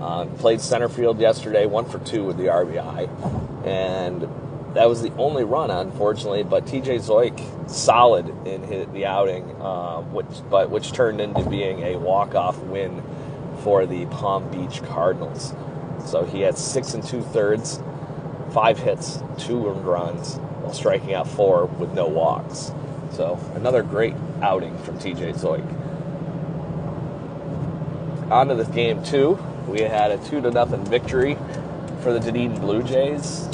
Uh, 0.00 0.26
played 0.26 0.60
center 0.60 0.88
field 0.88 1.18
yesterday, 1.18 1.64
one 1.64 1.86
for 1.86 1.98
two 2.00 2.24
with 2.24 2.36
the 2.36 2.44
RBI, 2.44 3.64
and 3.64 4.28
that 4.74 4.88
was 4.88 5.00
the 5.00 5.12
only 5.14 5.44
run, 5.44 5.70
unfortunately. 5.70 6.42
But 6.42 6.66
TJ 6.66 7.00
Zeuch 7.00 7.70
solid 7.70 8.28
in 8.46 8.92
the 8.92 9.06
outing, 9.06 9.44
uh, 9.62 10.02
which 10.02 10.26
but 10.50 10.68
which 10.68 10.92
turned 10.92 11.20
into 11.20 11.48
being 11.48 11.80
a 11.84 11.96
walk 11.96 12.34
off 12.34 12.58
win 12.58 13.02
for 13.62 13.86
the 13.86 14.04
Palm 14.06 14.50
Beach 14.50 14.82
Cardinals. 14.82 15.54
So 16.04 16.24
he 16.24 16.40
had 16.40 16.56
six 16.56 16.94
and 16.94 17.02
two 17.02 17.22
thirds, 17.22 17.80
five 18.52 18.78
hits, 18.78 19.22
two 19.38 19.68
earned 19.68 19.86
runs, 19.86 20.36
while 20.36 20.72
striking 20.72 21.14
out 21.14 21.28
four 21.28 21.66
with 21.66 21.92
no 21.92 22.06
walks. 22.06 22.72
So 23.12 23.38
another 23.54 23.82
great 23.82 24.14
outing 24.42 24.76
from 24.78 24.98
TJ 24.98 25.34
Zeuch. 25.34 25.64
On 28.30 28.48
to 28.48 28.54
the 28.54 28.64
game 28.64 29.02
two, 29.02 29.38
we 29.66 29.80
had 29.80 30.10
a 30.10 30.18
two 30.28 30.40
to 30.40 30.50
nothing 30.50 30.84
victory 30.84 31.36
for 32.00 32.12
the 32.12 32.20
Dunedin 32.20 32.60
Blue 32.60 32.82
Jays 32.82 33.48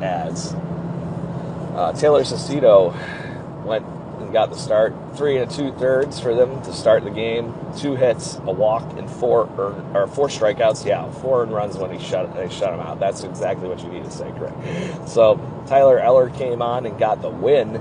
as 0.00 0.54
uh, 1.74 1.92
Tayler 1.92 2.22
Saucedo 2.22 2.94
went 3.64 3.84
and 4.20 4.32
got 4.32 4.50
the 4.50 4.56
start. 4.56 4.94
Three 5.14 5.38
and 5.38 5.50
two 5.50 5.72
thirds 5.72 6.20
for 6.20 6.34
them 6.34 6.62
to 6.62 6.72
start 6.72 7.04
the 7.04 7.10
game. 7.10 7.54
Two 7.78 7.94
hits, 7.96 8.36
a 8.36 8.52
walk, 8.52 8.96
and 8.98 9.10
four 9.10 9.46
or, 9.56 9.84
or 9.94 10.06
four 10.06 10.28
strikeouts. 10.28 10.84
Yeah, 10.84 11.10
four 11.10 11.42
and 11.42 11.52
runs 11.52 11.76
when 11.76 11.96
he 11.96 12.04
shut 12.04 12.34
they 12.34 12.48
shut 12.48 12.72
him 12.72 12.80
out. 12.80 13.00
That's 13.00 13.24
exactly 13.24 13.68
what 13.68 13.82
you 13.82 13.88
need 13.88 14.04
to 14.04 14.10
say, 14.10 14.30
correct? 14.32 15.08
So 15.08 15.36
Tyler 15.66 15.98
Eller 15.98 16.30
came 16.30 16.62
on 16.62 16.86
and 16.86 16.98
got 16.98 17.22
the 17.22 17.30
win 17.30 17.76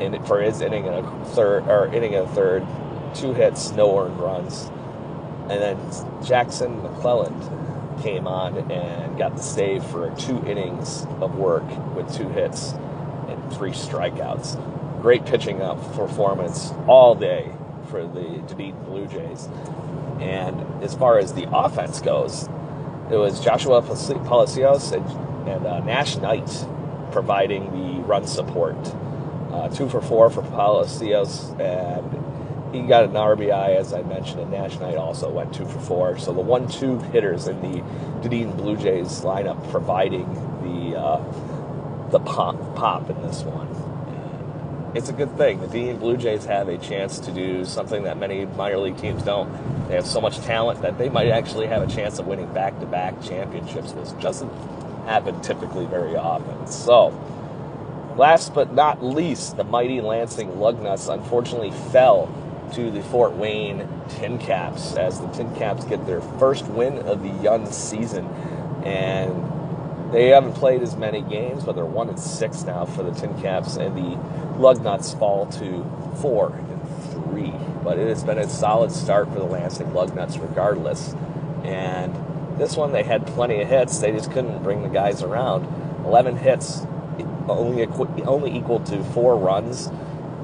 in 0.00 0.22
for 0.24 0.40
his 0.40 0.60
inning 0.60 0.86
and 0.86 1.06
a 1.06 1.24
third 1.26 1.64
or 1.68 1.86
inning 1.86 2.14
and 2.14 2.26
a 2.26 2.32
third. 2.32 2.66
Two 3.14 3.34
hits, 3.34 3.72
no 3.72 3.98
earned 3.98 4.20
runs, 4.20 4.70
and 5.48 5.60
then 5.60 6.24
Jackson 6.24 6.80
McClelland 6.80 8.02
came 8.02 8.26
on 8.26 8.56
and 8.70 9.18
got 9.18 9.36
the 9.36 9.42
save 9.42 9.84
for 9.84 10.10
two 10.16 10.44
innings 10.46 11.06
of 11.20 11.34
work 11.36 11.64
with 11.94 12.12
two 12.14 12.28
hits 12.28 12.72
and 13.28 13.52
three 13.52 13.72
strikeouts. 13.72 14.56
Great 15.00 15.24
pitching 15.24 15.58
performance 15.94 16.72
all 16.86 17.14
day 17.14 17.50
for 17.88 18.06
the 18.06 18.42
Dunedin 18.46 18.84
Blue 18.84 19.06
Jays. 19.06 19.48
And 20.20 20.82
as 20.84 20.94
far 20.94 21.18
as 21.18 21.32
the 21.32 21.48
offense 21.50 22.00
goes, 22.00 22.48
it 23.10 23.16
was 23.16 23.40
Joshua 23.40 23.82
Palacios 23.82 24.92
and, 24.92 25.06
and 25.48 25.66
uh, 25.66 25.80
Nash 25.80 26.16
Knight 26.16 26.48
providing 27.12 27.70
the 27.72 28.00
run 28.02 28.26
support. 28.26 28.76
Uh, 29.50 29.68
two 29.68 29.88
for 29.88 30.00
four 30.00 30.30
for 30.30 30.42
Palacios 30.42 31.50
and 31.58 32.20
he 32.72 32.82
got 32.82 33.04
an 33.04 33.12
RBI, 33.12 33.76
as 33.76 33.92
I 33.92 34.02
mentioned, 34.02 34.40
and 34.40 34.50
Nash 34.52 34.78
Knight 34.78 34.96
also 34.96 35.28
went 35.28 35.52
two 35.52 35.66
for 35.66 35.80
four. 35.80 36.18
So 36.18 36.32
the 36.32 36.40
one-two 36.40 36.98
hitters 36.98 37.48
in 37.48 37.60
the 37.62 37.82
Dunedin 38.22 38.52
Blue 38.52 38.76
Jays 38.76 39.22
lineup 39.22 39.70
providing 39.70 40.32
the 40.62 40.98
uh, 40.98 42.08
the 42.10 42.20
pop 42.20 42.56
pop 42.76 43.10
in 43.10 43.20
this 43.22 43.42
one. 43.42 43.89
It's 44.92 45.08
a 45.08 45.12
good 45.12 45.36
thing. 45.36 45.60
The 45.60 45.68
Dunedin 45.68 45.98
Blue 45.98 46.16
Jays 46.16 46.44
have 46.46 46.68
a 46.68 46.76
chance 46.76 47.20
to 47.20 47.30
do 47.30 47.64
something 47.64 48.02
that 48.02 48.18
many 48.18 48.46
minor 48.46 48.78
league 48.78 48.98
teams 48.98 49.22
don't. 49.22 49.48
They 49.88 49.94
have 49.94 50.06
so 50.06 50.20
much 50.20 50.38
talent 50.38 50.82
that 50.82 50.98
they 50.98 51.08
might 51.08 51.28
actually 51.28 51.68
have 51.68 51.82
a 51.82 51.86
chance 51.86 52.18
of 52.18 52.26
winning 52.26 52.52
back-to-back 52.52 53.22
championships, 53.22 53.92
which 53.92 54.20
doesn't 54.20 54.50
happen 55.06 55.40
typically 55.42 55.86
very 55.86 56.16
often. 56.16 56.66
So. 56.66 57.12
Last 58.16 58.52
but 58.52 58.74
not 58.74 59.02
least, 59.02 59.56
the 59.56 59.64
mighty 59.64 60.00
Lansing 60.00 60.50
Lugnuts 60.54 61.12
unfortunately 61.12 61.70
fell 61.92 62.28
to 62.74 62.90
the 62.90 63.02
Fort 63.02 63.32
Wayne 63.32 63.88
Tin 64.08 64.38
Caps 64.38 64.96
as 64.96 65.20
the 65.20 65.28
Tin 65.28 65.54
Caps 65.54 65.84
get 65.84 66.04
their 66.06 66.20
first 66.20 66.66
win 66.66 66.98
of 67.06 67.22
the 67.22 67.30
young 67.42 67.70
season. 67.70 68.26
And 68.84 69.49
they 70.12 70.28
haven't 70.28 70.54
played 70.54 70.82
as 70.82 70.96
many 70.96 71.22
games, 71.22 71.64
but 71.64 71.74
they're 71.74 71.84
one 71.84 72.08
and 72.08 72.18
six 72.18 72.64
now 72.64 72.84
for 72.84 73.02
the 73.02 73.12
Tin 73.12 73.40
Caps, 73.40 73.76
and 73.76 73.96
the 73.96 74.16
Lugnuts 74.58 75.18
fall 75.18 75.46
to 75.46 75.84
four 76.20 76.54
and 76.54 76.82
three. 77.12 77.52
But 77.82 77.98
it 77.98 78.08
has 78.08 78.24
been 78.24 78.38
a 78.38 78.48
solid 78.48 78.92
start 78.92 79.28
for 79.28 79.38
the 79.38 79.44
Lansing 79.44 79.88
Lugnuts 79.88 80.40
regardless. 80.40 81.14
And 81.64 82.14
this 82.58 82.76
one 82.76 82.92
they 82.92 83.02
had 83.04 83.26
plenty 83.26 83.60
of 83.60 83.68
hits, 83.68 83.98
they 83.98 84.12
just 84.12 84.30
couldn't 84.32 84.62
bring 84.62 84.82
the 84.82 84.88
guys 84.88 85.22
around. 85.22 85.66
11 86.04 86.36
hits 86.36 86.86
only 87.48 87.86
only 88.24 88.56
equal 88.56 88.80
to 88.80 89.02
four 89.04 89.36
runs 89.36 89.88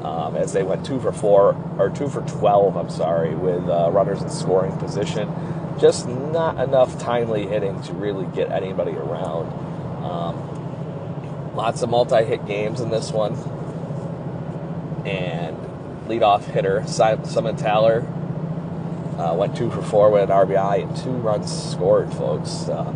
um, 0.03 0.37
as 0.37 0.53
they 0.53 0.63
went 0.63 0.85
two 0.85 1.01
for 1.01 1.13
four 1.13 1.57
or 1.79 1.91
two 1.91 2.09
for 2.09 2.23
twelve. 2.23 2.77
I'm 2.77 2.91
sorry, 2.91 3.35
with 3.35 3.69
uh, 3.69 3.91
runners 3.93 4.23
in 4.23 4.31
scoring 4.31 4.77
position. 4.79 5.29
Just 5.79 6.09
not 6.09 6.59
enough 6.59 6.99
timely 6.99 7.47
hitting 7.47 7.83
to 7.83 7.93
really 7.93 8.27
get 8.35 8.51
anybody 8.51 8.93
around. 8.93 9.53
Um, 10.03 11.55
lots 11.55 11.83
of 11.83 11.91
multi-hit 11.91 12.47
games 12.47 12.81
in 12.81 12.91
this 12.91 13.13
one, 13.13 13.35
and 15.07 15.57
leadoff 16.09 16.45
hitter 16.45 16.81
Samad 16.83 17.59
Taylor 17.59 18.07
uh, 19.19 19.35
went 19.35 19.57
two 19.57 19.71
for 19.71 19.83
four 19.83 20.11
with 20.11 20.23
an 20.23 20.29
RBI 20.29 20.83
and 20.83 20.97
two 20.97 21.11
runs 21.11 21.51
scored, 21.73 22.13
folks. 22.13 22.69
Uh, 22.69 22.93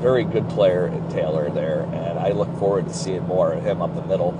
very 0.00 0.24
good 0.24 0.48
player 0.48 0.86
in 0.86 1.08
Taylor 1.10 1.50
there, 1.50 1.82
and 1.92 2.18
I 2.18 2.30
look 2.30 2.52
forward 2.58 2.88
to 2.88 2.94
seeing 2.94 3.26
more 3.26 3.52
of 3.52 3.64
him 3.64 3.82
up 3.82 3.94
the 3.94 4.02
middle. 4.02 4.34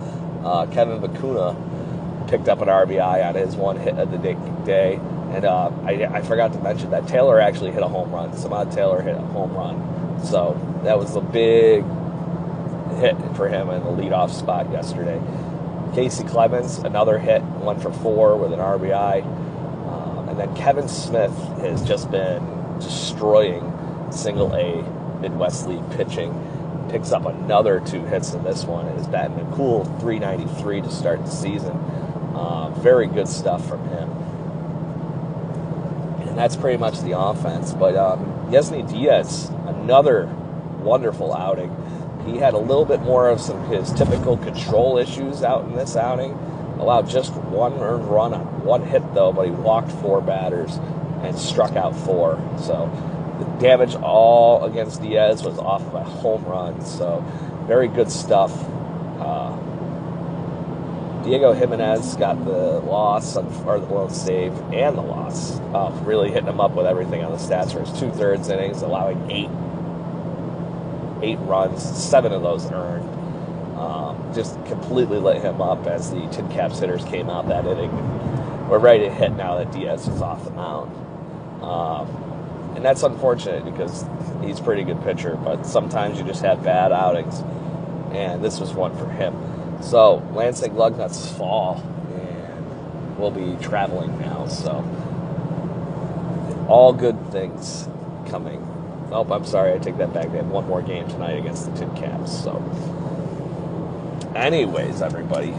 Uh, 0.44 0.66
Kevin 0.66 1.00
Vicuña 1.00 2.28
picked 2.28 2.48
up 2.48 2.60
an 2.60 2.68
RBI 2.68 3.26
on 3.26 3.34
his 3.34 3.56
one 3.56 3.78
hit 3.78 3.98
of 3.98 4.10
the 4.10 4.18
day, 4.18 5.00
and 5.32 5.44
uh, 5.44 5.70
I, 5.84 6.06
I, 6.06 6.22
forgot 6.22 6.52
to 6.52 6.58
mention 6.60 6.90
that 6.90 7.06
Taylor 7.08 7.40
actually 7.40 7.72
hit 7.72 7.82
a 7.82 7.88
home 7.88 8.10
run. 8.10 8.30
Samad 8.30 8.74
Taylor 8.74 9.02
hit 9.02 9.16
a 9.16 9.20
home 9.20 9.52
run, 9.54 10.24
so 10.24 10.58
that 10.84 10.98
was 10.98 11.16
a 11.16 11.20
big 11.20 11.84
hit 12.98 13.16
for 13.36 13.48
him 13.48 13.70
in 13.70 13.82
the 13.82 13.90
leadoff 13.90 14.30
spot 14.30 14.70
yesterday. 14.70 15.20
Kacy 15.92 16.28
Clemens, 16.28 16.78
another 16.78 17.18
hit, 17.18 17.42
one 17.42 17.80
for 17.80 17.92
four 17.92 18.36
with 18.36 18.52
an 18.52 18.58
RBI. 18.58 19.24
Um, 19.24 20.28
and 20.28 20.38
then 20.38 20.54
Kevin 20.54 20.88
Smith 20.88 21.34
has 21.60 21.82
just 21.86 22.10
been 22.10 22.42
destroying 22.80 23.72
single 24.10 24.54
A 24.54 24.82
Midwest 25.20 25.66
League 25.66 25.90
pitching. 25.92 26.34
Picks 26.90 27.12
up 27.12 27.26
another 27.26 27.80
two 27.80 28.04
hits 28.04 28.32
in 28.32 28.44
this 28.44 28.64
one 28.64 28.86
and 28.86 29.00
is 29.00 29.06
batting 29.06 29.40
a 29.40 29.56
cool 29.56 29.84
393 30.00 30.82
to 30.82 30.90
start 30.90 31.24
the 31.24 31.30
season. 31.30 31.76
Uh, 32.34 32.70
very 32.78 33.06
good 33.06 33.26
stuff 33.26 33.66
from 33.66 33.86
him. 33.88 34.15
And 36.36 36.42
that's 36.42 36.54
pretty 36.54 36.76
much 36.76 37.00
the 37.00 37.18
offense. 37.18 37.72
But 37.72 37.96
um, 37.96 38.50
Diaz, 38.50 39.50
another 39.64 40.26
wonderful 40.80 41.32
outing. 41.32 41.74
He 42.26 42.36
had 42.36 42.52
a 42.52 42.58
little 42.58 42.84
bit 42.84 43.00
more 43.00 43.30
of 43.30 43.40
some 43.40 43.64
his 43.70 43.90
typical 43.94 44.36
control 44.36 44.98
issues 44.98 45.42
out 45.42 45.64
in 45.64 45.74
this 45.74 45.96
outing. 45.96 46.32
Allowed 46.78 47.08
just 47.08 47.32
one 47.32 47.72
earned 47.80 48.06
run 48.06 48.34
on 48.34 48.62
one 48.66 48.82
hit 48.82 49.14
though, 49.14 49.32
but 49.32 49.46
he 49.46 49.50
walked 49.50 49.90
four 49.90 50.20
batters 50.20 50.76
and 51.22 51.38
struck 51.38 51.74
out 51.74 51.96
four. 51.96 52.38
So 52.58 52.90
the 53.38 53.46
damage 53.58 53.94
all 53.94 54.62
against 54.66 55.00
Diaz 55.00 55.42
was 55.42 55.58
off 55.58 55.80
of 55.86 55.94
a 55.94 56.04
home 56.04 56.44
run. 56.44 56.84
So 56.84 57.24
very 57.66 57.88
good 57.88 58.12
stuff. 58.12 58.52
Uh, 59.18 59.56
Diego 61.26 61.52
Jimenez 61.52 62.14
got 62.14 62.44
the 62.44 62.78
loss, 62.80 63.36
or 63.36 63.80
the 63.80 63.86
blown 63.86 64.10
save, 64.10 64.52
and 64.72 64.96
the 64.96 65.02
loss. 65.02 65.58
Uh, 65.74 65.90
really 66.04 66.30
hitting 66.30 66.48
him 66.48 66.60
up 66.60 66.76
with 66.76 66.86
everything 66.86 67.24
on 67.24 67.32
the 67.32 67.38
stats 67.38 67.72
for 67.72 67.80
his 67.80 67.98
two 67.98 68.12
thirds 68.12 68.48
innings, 68.48 68.82
allowing 68.82 69.28
eight 69.28 69.50
eight 71.22 71.38
runs, 71.40 71.82
seven 71.82 72.30
of 72.30 72.42
those 72.42 72.70
earned. 72.70 73.08
Um, 73.76 74.30
just 74.34 74.54
completely 74.66 75.18
lit 75.18 75.42
him 75.42 75.60
up 75.60 75.84
as 75.86 76.12
the 76.12 76.28
Tin 76.28 76.48
Caps 76.48 76.78
hitters 76.78 77.04
came 77.04 77.28
out 77.28 77.48
that 77.48 77.66
inning. 77.66 77.90
We're 78.68 78.78
ready 78.78 79.04
to 79.04 79.10
hit 79.10 79.32
now 79.32 79.58
that 79.58 79.72
Diaz 79.72 80.06
is 80.06 80.22
off 80.22 80.44
the 80.44 80.52
mound. 80.52 80.94
Um, 81.62 82.72
and 82.76 82.84
that's 82.84 83.02
unfortunate 83.02 83.64
because 83.64 84.04
he's 84.42 84.60
a 84.60 84.62
pretty 84.62 84.84
good 84.84 85.02
pitcher, 85.02 85.36
but 85.36 85.66
sometimes 85.66 86.18
you 86.18 86.24
just 86.24 86.42
have 86.42 86.62
bad 86.62 86.92
outings. 86.92 87.40
And 88.14 88.44
this 88.44 88.60
was 88.60 88.72
one 88.72 88.96
for 88.96 89.08
him. 89.10 89.34
So, 89.82 90.26
Lansing 90.34 90.72
Lugnuts 90.72 91.36
fall, 91.36 91.82
and 92.14 93.18
we'll 93.18 93.30
be 93.30 93.56
traveling 93.62 94.18
now. 94.20 94.46
So, 94.46 94.84
all 96.68 96.92
good 96.92 97.30
things 97.30 97.88
coming 98.28 98.66
Oh, 99.12 99.24
I'm 99.30 99.44
sorry, 99.44 99.72
I 99.72 99.78
take 99.78 99.98
that 99.98 100.12
back. 100.12 100.32
They 100.32 100.38
have 100.38 100.48
one 100.48 100.66
more 100.66 100.82
game 100.82 101.06
tonight 101.08 101.38
against 101.38 101.66
the 101.66 101.78
Tin 101.78 101.94
Caps. 101.94 102.42
So, 102.42 102.56
anyways, 104.34 105.00
everybody, 105.00 105.54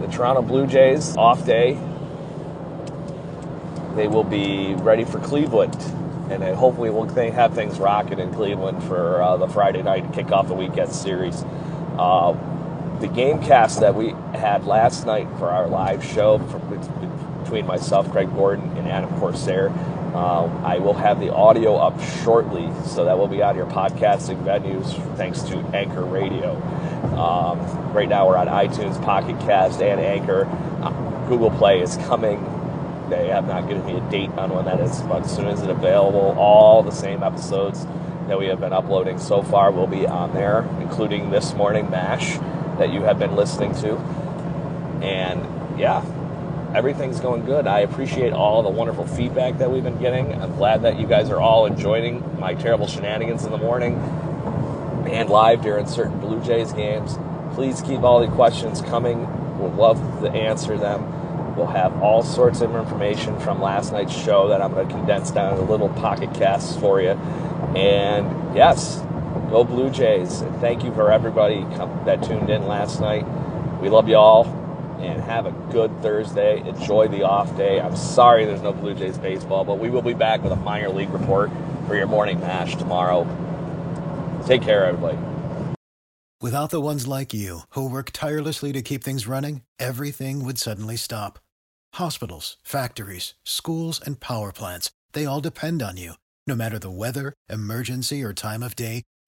the 0.00 0.06
Toronto 0.06 0.42
Blue 0.42 0.66
Jays 0.66 1.16
off 1.16 1.44
day. 1.44 1.78
They 3.96 4.08
will 4.08 4.24
be 4.24 4.74
ready 4.76 5.04
for 5.04 5.18
Cleveland, 5.18 5.76
and 6.30 6.42
hopefully 6.56 6.90
we'll 6.90 7.06
have 7.32 7.54
things 7.54 7.78
rocking 7.78 8.20
in 8.20 8.32
Cleveland 8.32 8.82
for 8.84 9.20
uh, 9.20 9.36
the 9.36 9.48
Friday 9.48 9.82
night 9.82 10.06
to 10.06 10.22
kick 10.22 10.32
off 10.32 10.48
the 10.48 10.54
weekend 10.54 10.92
series. 10.92 11.44
Uh, 11.98 12.32
the 13.02 13.08
game 13.08 13.42
cast 13.42 13.80
that 13.80 13.94
we 13.94 14.10
had 14.32 14.64
last 14.64 15.04
night 15.04 15.28
for 15.38 15.50
our 15.50 15.66
live 15.66 16.02
show 16.04 16.38
between 17.42 17.66
myself, 17.66 18.10
Craig 18.10 18.32
Gordon, 18.34 18.64
and 18.78 18.88
Adam 18.88 19.10
Corsair 19.18 19.70
um, 20.14 20.62
I 20.62 20.76
will 20.76 20.92
have 20.92 21.20
the 21.20 21.32
audio 21.32 21.76
up 21.76 21.98
shortly, 22.22 22.70
so 22.84 23.06
that 23.06 23.16
will 23.16 23.28
be 23.28 23.42
on 23.42 23.56
your 23.56 23.64
podcasting 23.64 24.44
venues 24.44 24.92
thanks 25.16 25.40
to 25.44 25.56
Anchor 25.74 26.04
Radio. 26.04 26.54
Um, 27.16 27.94
right 27.94 28.08
now 28.08 28.28
we're 28.28 28.36
on 28.36 28.46
iTunes, 28.46 29.02
Pocket 29.02 29.40
Cast, 29.40 29.80
and 29.80 29.98
Anchor. 29.98 30.44
Uh, 30.82 30.90
Google 31.28 31.50
Play 31.50 31.80
is 31.80 31.96
coming. 31.96 32.44
They 33.08 33.28
have 33.28 33.46
not 33.46 33.68
given 33.68 33.86
me 33.86 33.96
a 33.96 34.10
date 34.10 34.28
on 34.32 34.50
when 34.50 34.66
that 34.66 34.80
is, 34.80 35.00
but 35.02 35.24
as 35.24 35.34
soon 35.34 35.46
as 35.46 35.60
it's 35.60 35.70
available, 35.70 36.36
all 36.38 36.82
the 36.82 36.92
same 36.92 37.22
episodes 37.22 37.86
that 38.28 38.38
we 38.38 38.46
have 38.46 38.60
been 38.60 38.74
uploading 38.74 39.18
so 39.18 39.42
far 39.42 39.72
will 39.72 39.86
be 39.86 40.06
on 40.06 40.34
there, 40.34 40.68
including 40.82 41.30
this 41.30 41.54
morning 41.54 41.90
MASH 41.90 42.38
that 42.82 42.92
you 42.92 43.02
have 43.02 43.16
been 43.16 43.36
listening 43.36 43.72
to. 43.76 43.96
And 45.02 45.78
yeah, 45.78 46.04
everything's 46.74 47.20
going 47.20 47.44
good. 47.44 47.68
I 47.68 47.80
appreciate 47.80 48.32
all 48.32 48.62
the 48.64 48.70
wonderful 48.70 49.06
feedback 49.06 49.58
that 49.58 49.70
we've 49.70 49.84
been 49.84 50.00
getting. 50.00 50.42
I'm 50.42 50.56
glad 50.56 50.82
that 50.82 50.98
you 50.98 51.06
guys 51.06 51.30
are 51.30 51.40
all 51.40 51.66
enjoying 51.66 52.40
my 52.40 52.54
terrible 52.54 52.88
shenanigans 52.88 53.44
in 53.44 53.52
the 53.52 53.58
morning 53.58 53.94
and 55.08 55.30
live 55.30 55.62
during 55.62 55.86
certain 55.86 56.18
Blue 56.18 56.42
Jays 56.42 56.72
games. 56.72 57.18
Please 57.54 57.80
keep 57.82 58.00
all 58.00 58.18
the 58.20 58.34
questions 58.34 58.80
coming. 58.82 59.28
We'll 59.60 59.70
love 59.70 59.98
to 60.22 60.30
answer 60.30 60.76
them. 60.76 61.56
We'll 61.56 61.68
have 61.68 62.02
all 62.02 62.24
sorts 62.24 62.62
of 62.62 62.74
information 62.74 63.38
from 63.38 63.62
last 63.62 63.92
night's 63.92 64.12
show 64.12 64.48
that 64.48 64.60
I'm 64.60 64.72
going 64.72 64.88
to 64.88 64.94
condense 64.94 65.30
down 65.30 65.52
into 65.52 65.70
little 65.70 65.90
pocket 65.90 66.34
casts 66.34 66.76
for 66.76 67.00
you. 67.00 67.10
And 67.76 68.56
yes, 68.56 69.04
go 69.52 69.64
Blue 69.64 69.90
Jays. 69.90 70.40
And 70.40 70.56
thank 70.60 70.82
you 70.82 70.92
for 70.94 71.12
everybody 71.12 71.60
that 72.06 72.22
tuned 72.22 72.48
in 72.48 72.66
last 72.66 73.00
night. 73.00 73.24
We 73.80 73.90
love 73.90 74.08
you 74.08 74.16
all 74.16 74.46
and 74.98 75.20
have 75.22 75.46
a 75.46 75.52
good 75.70 76.00
Thursday. 76.00 76.66
Enjoy 76.66 77.06
the 77.06 77.22
off 77.24 77.54
day. 77.56 77.80
I'm 77.80 77.94
sorry 77.94 78.46
there's 78.46 78.62
no 78.62 78.72
Blue 78.72 78.94
Jays 78.94 79.18
baseball, 79.18 79.64
but 79.64 79.78
we 79.78 79.90
will 79.90 80.02
be 80.02 80.14
back 80.14 80.42
with 80.42 80.52
a 80.52 80.56
minor 80.56 80.88
league 80.88 81.10
report 81.10 81.50
for 81.86 81.94
your 81.94 82.06
morning 82.06 82.40
mash 82.40 82.76
tomorrow. 82.76 83.24
Take 84.46 84.62
care, 84.62 84.86
everybody. 84.86 85.18
Without 86.40 86.70
the 86.70 86.80
ones 86.80 87.06
like 87.06 87.34
you, 87.34 87.60
who 87.70 87.88
work 87.88 88.10
tirelessly 88.12 88.72
to 88.72 88.82
keep 88.82 89.04
things 89.04 89.28
running, 89.28 89.62
everything 89.78 90.44
would 90.44 90.58
suddenly 90.58 90.96
stop. 90.96 91.38
Hospitals, 91.94 92.56
factories, 92.64 93.34
schools, 93.44 94.00
and 94.00 94.18
power 94.18 94.50
plants, 94.50 94.90
they 95.12 95.26
all 95.26 95.40
depend 95.40 95.82
on 95.82 95.98
you. 95.98 96.14
No 96.46 96.56
matter 96.56 96.78
the 96.78 96.90
weather, 96.90 97.34
emergency, 97.48 98.24
or 98.24 98.32
time 98.32 98.62
of 98.62 98.74
day, 98.74 99.02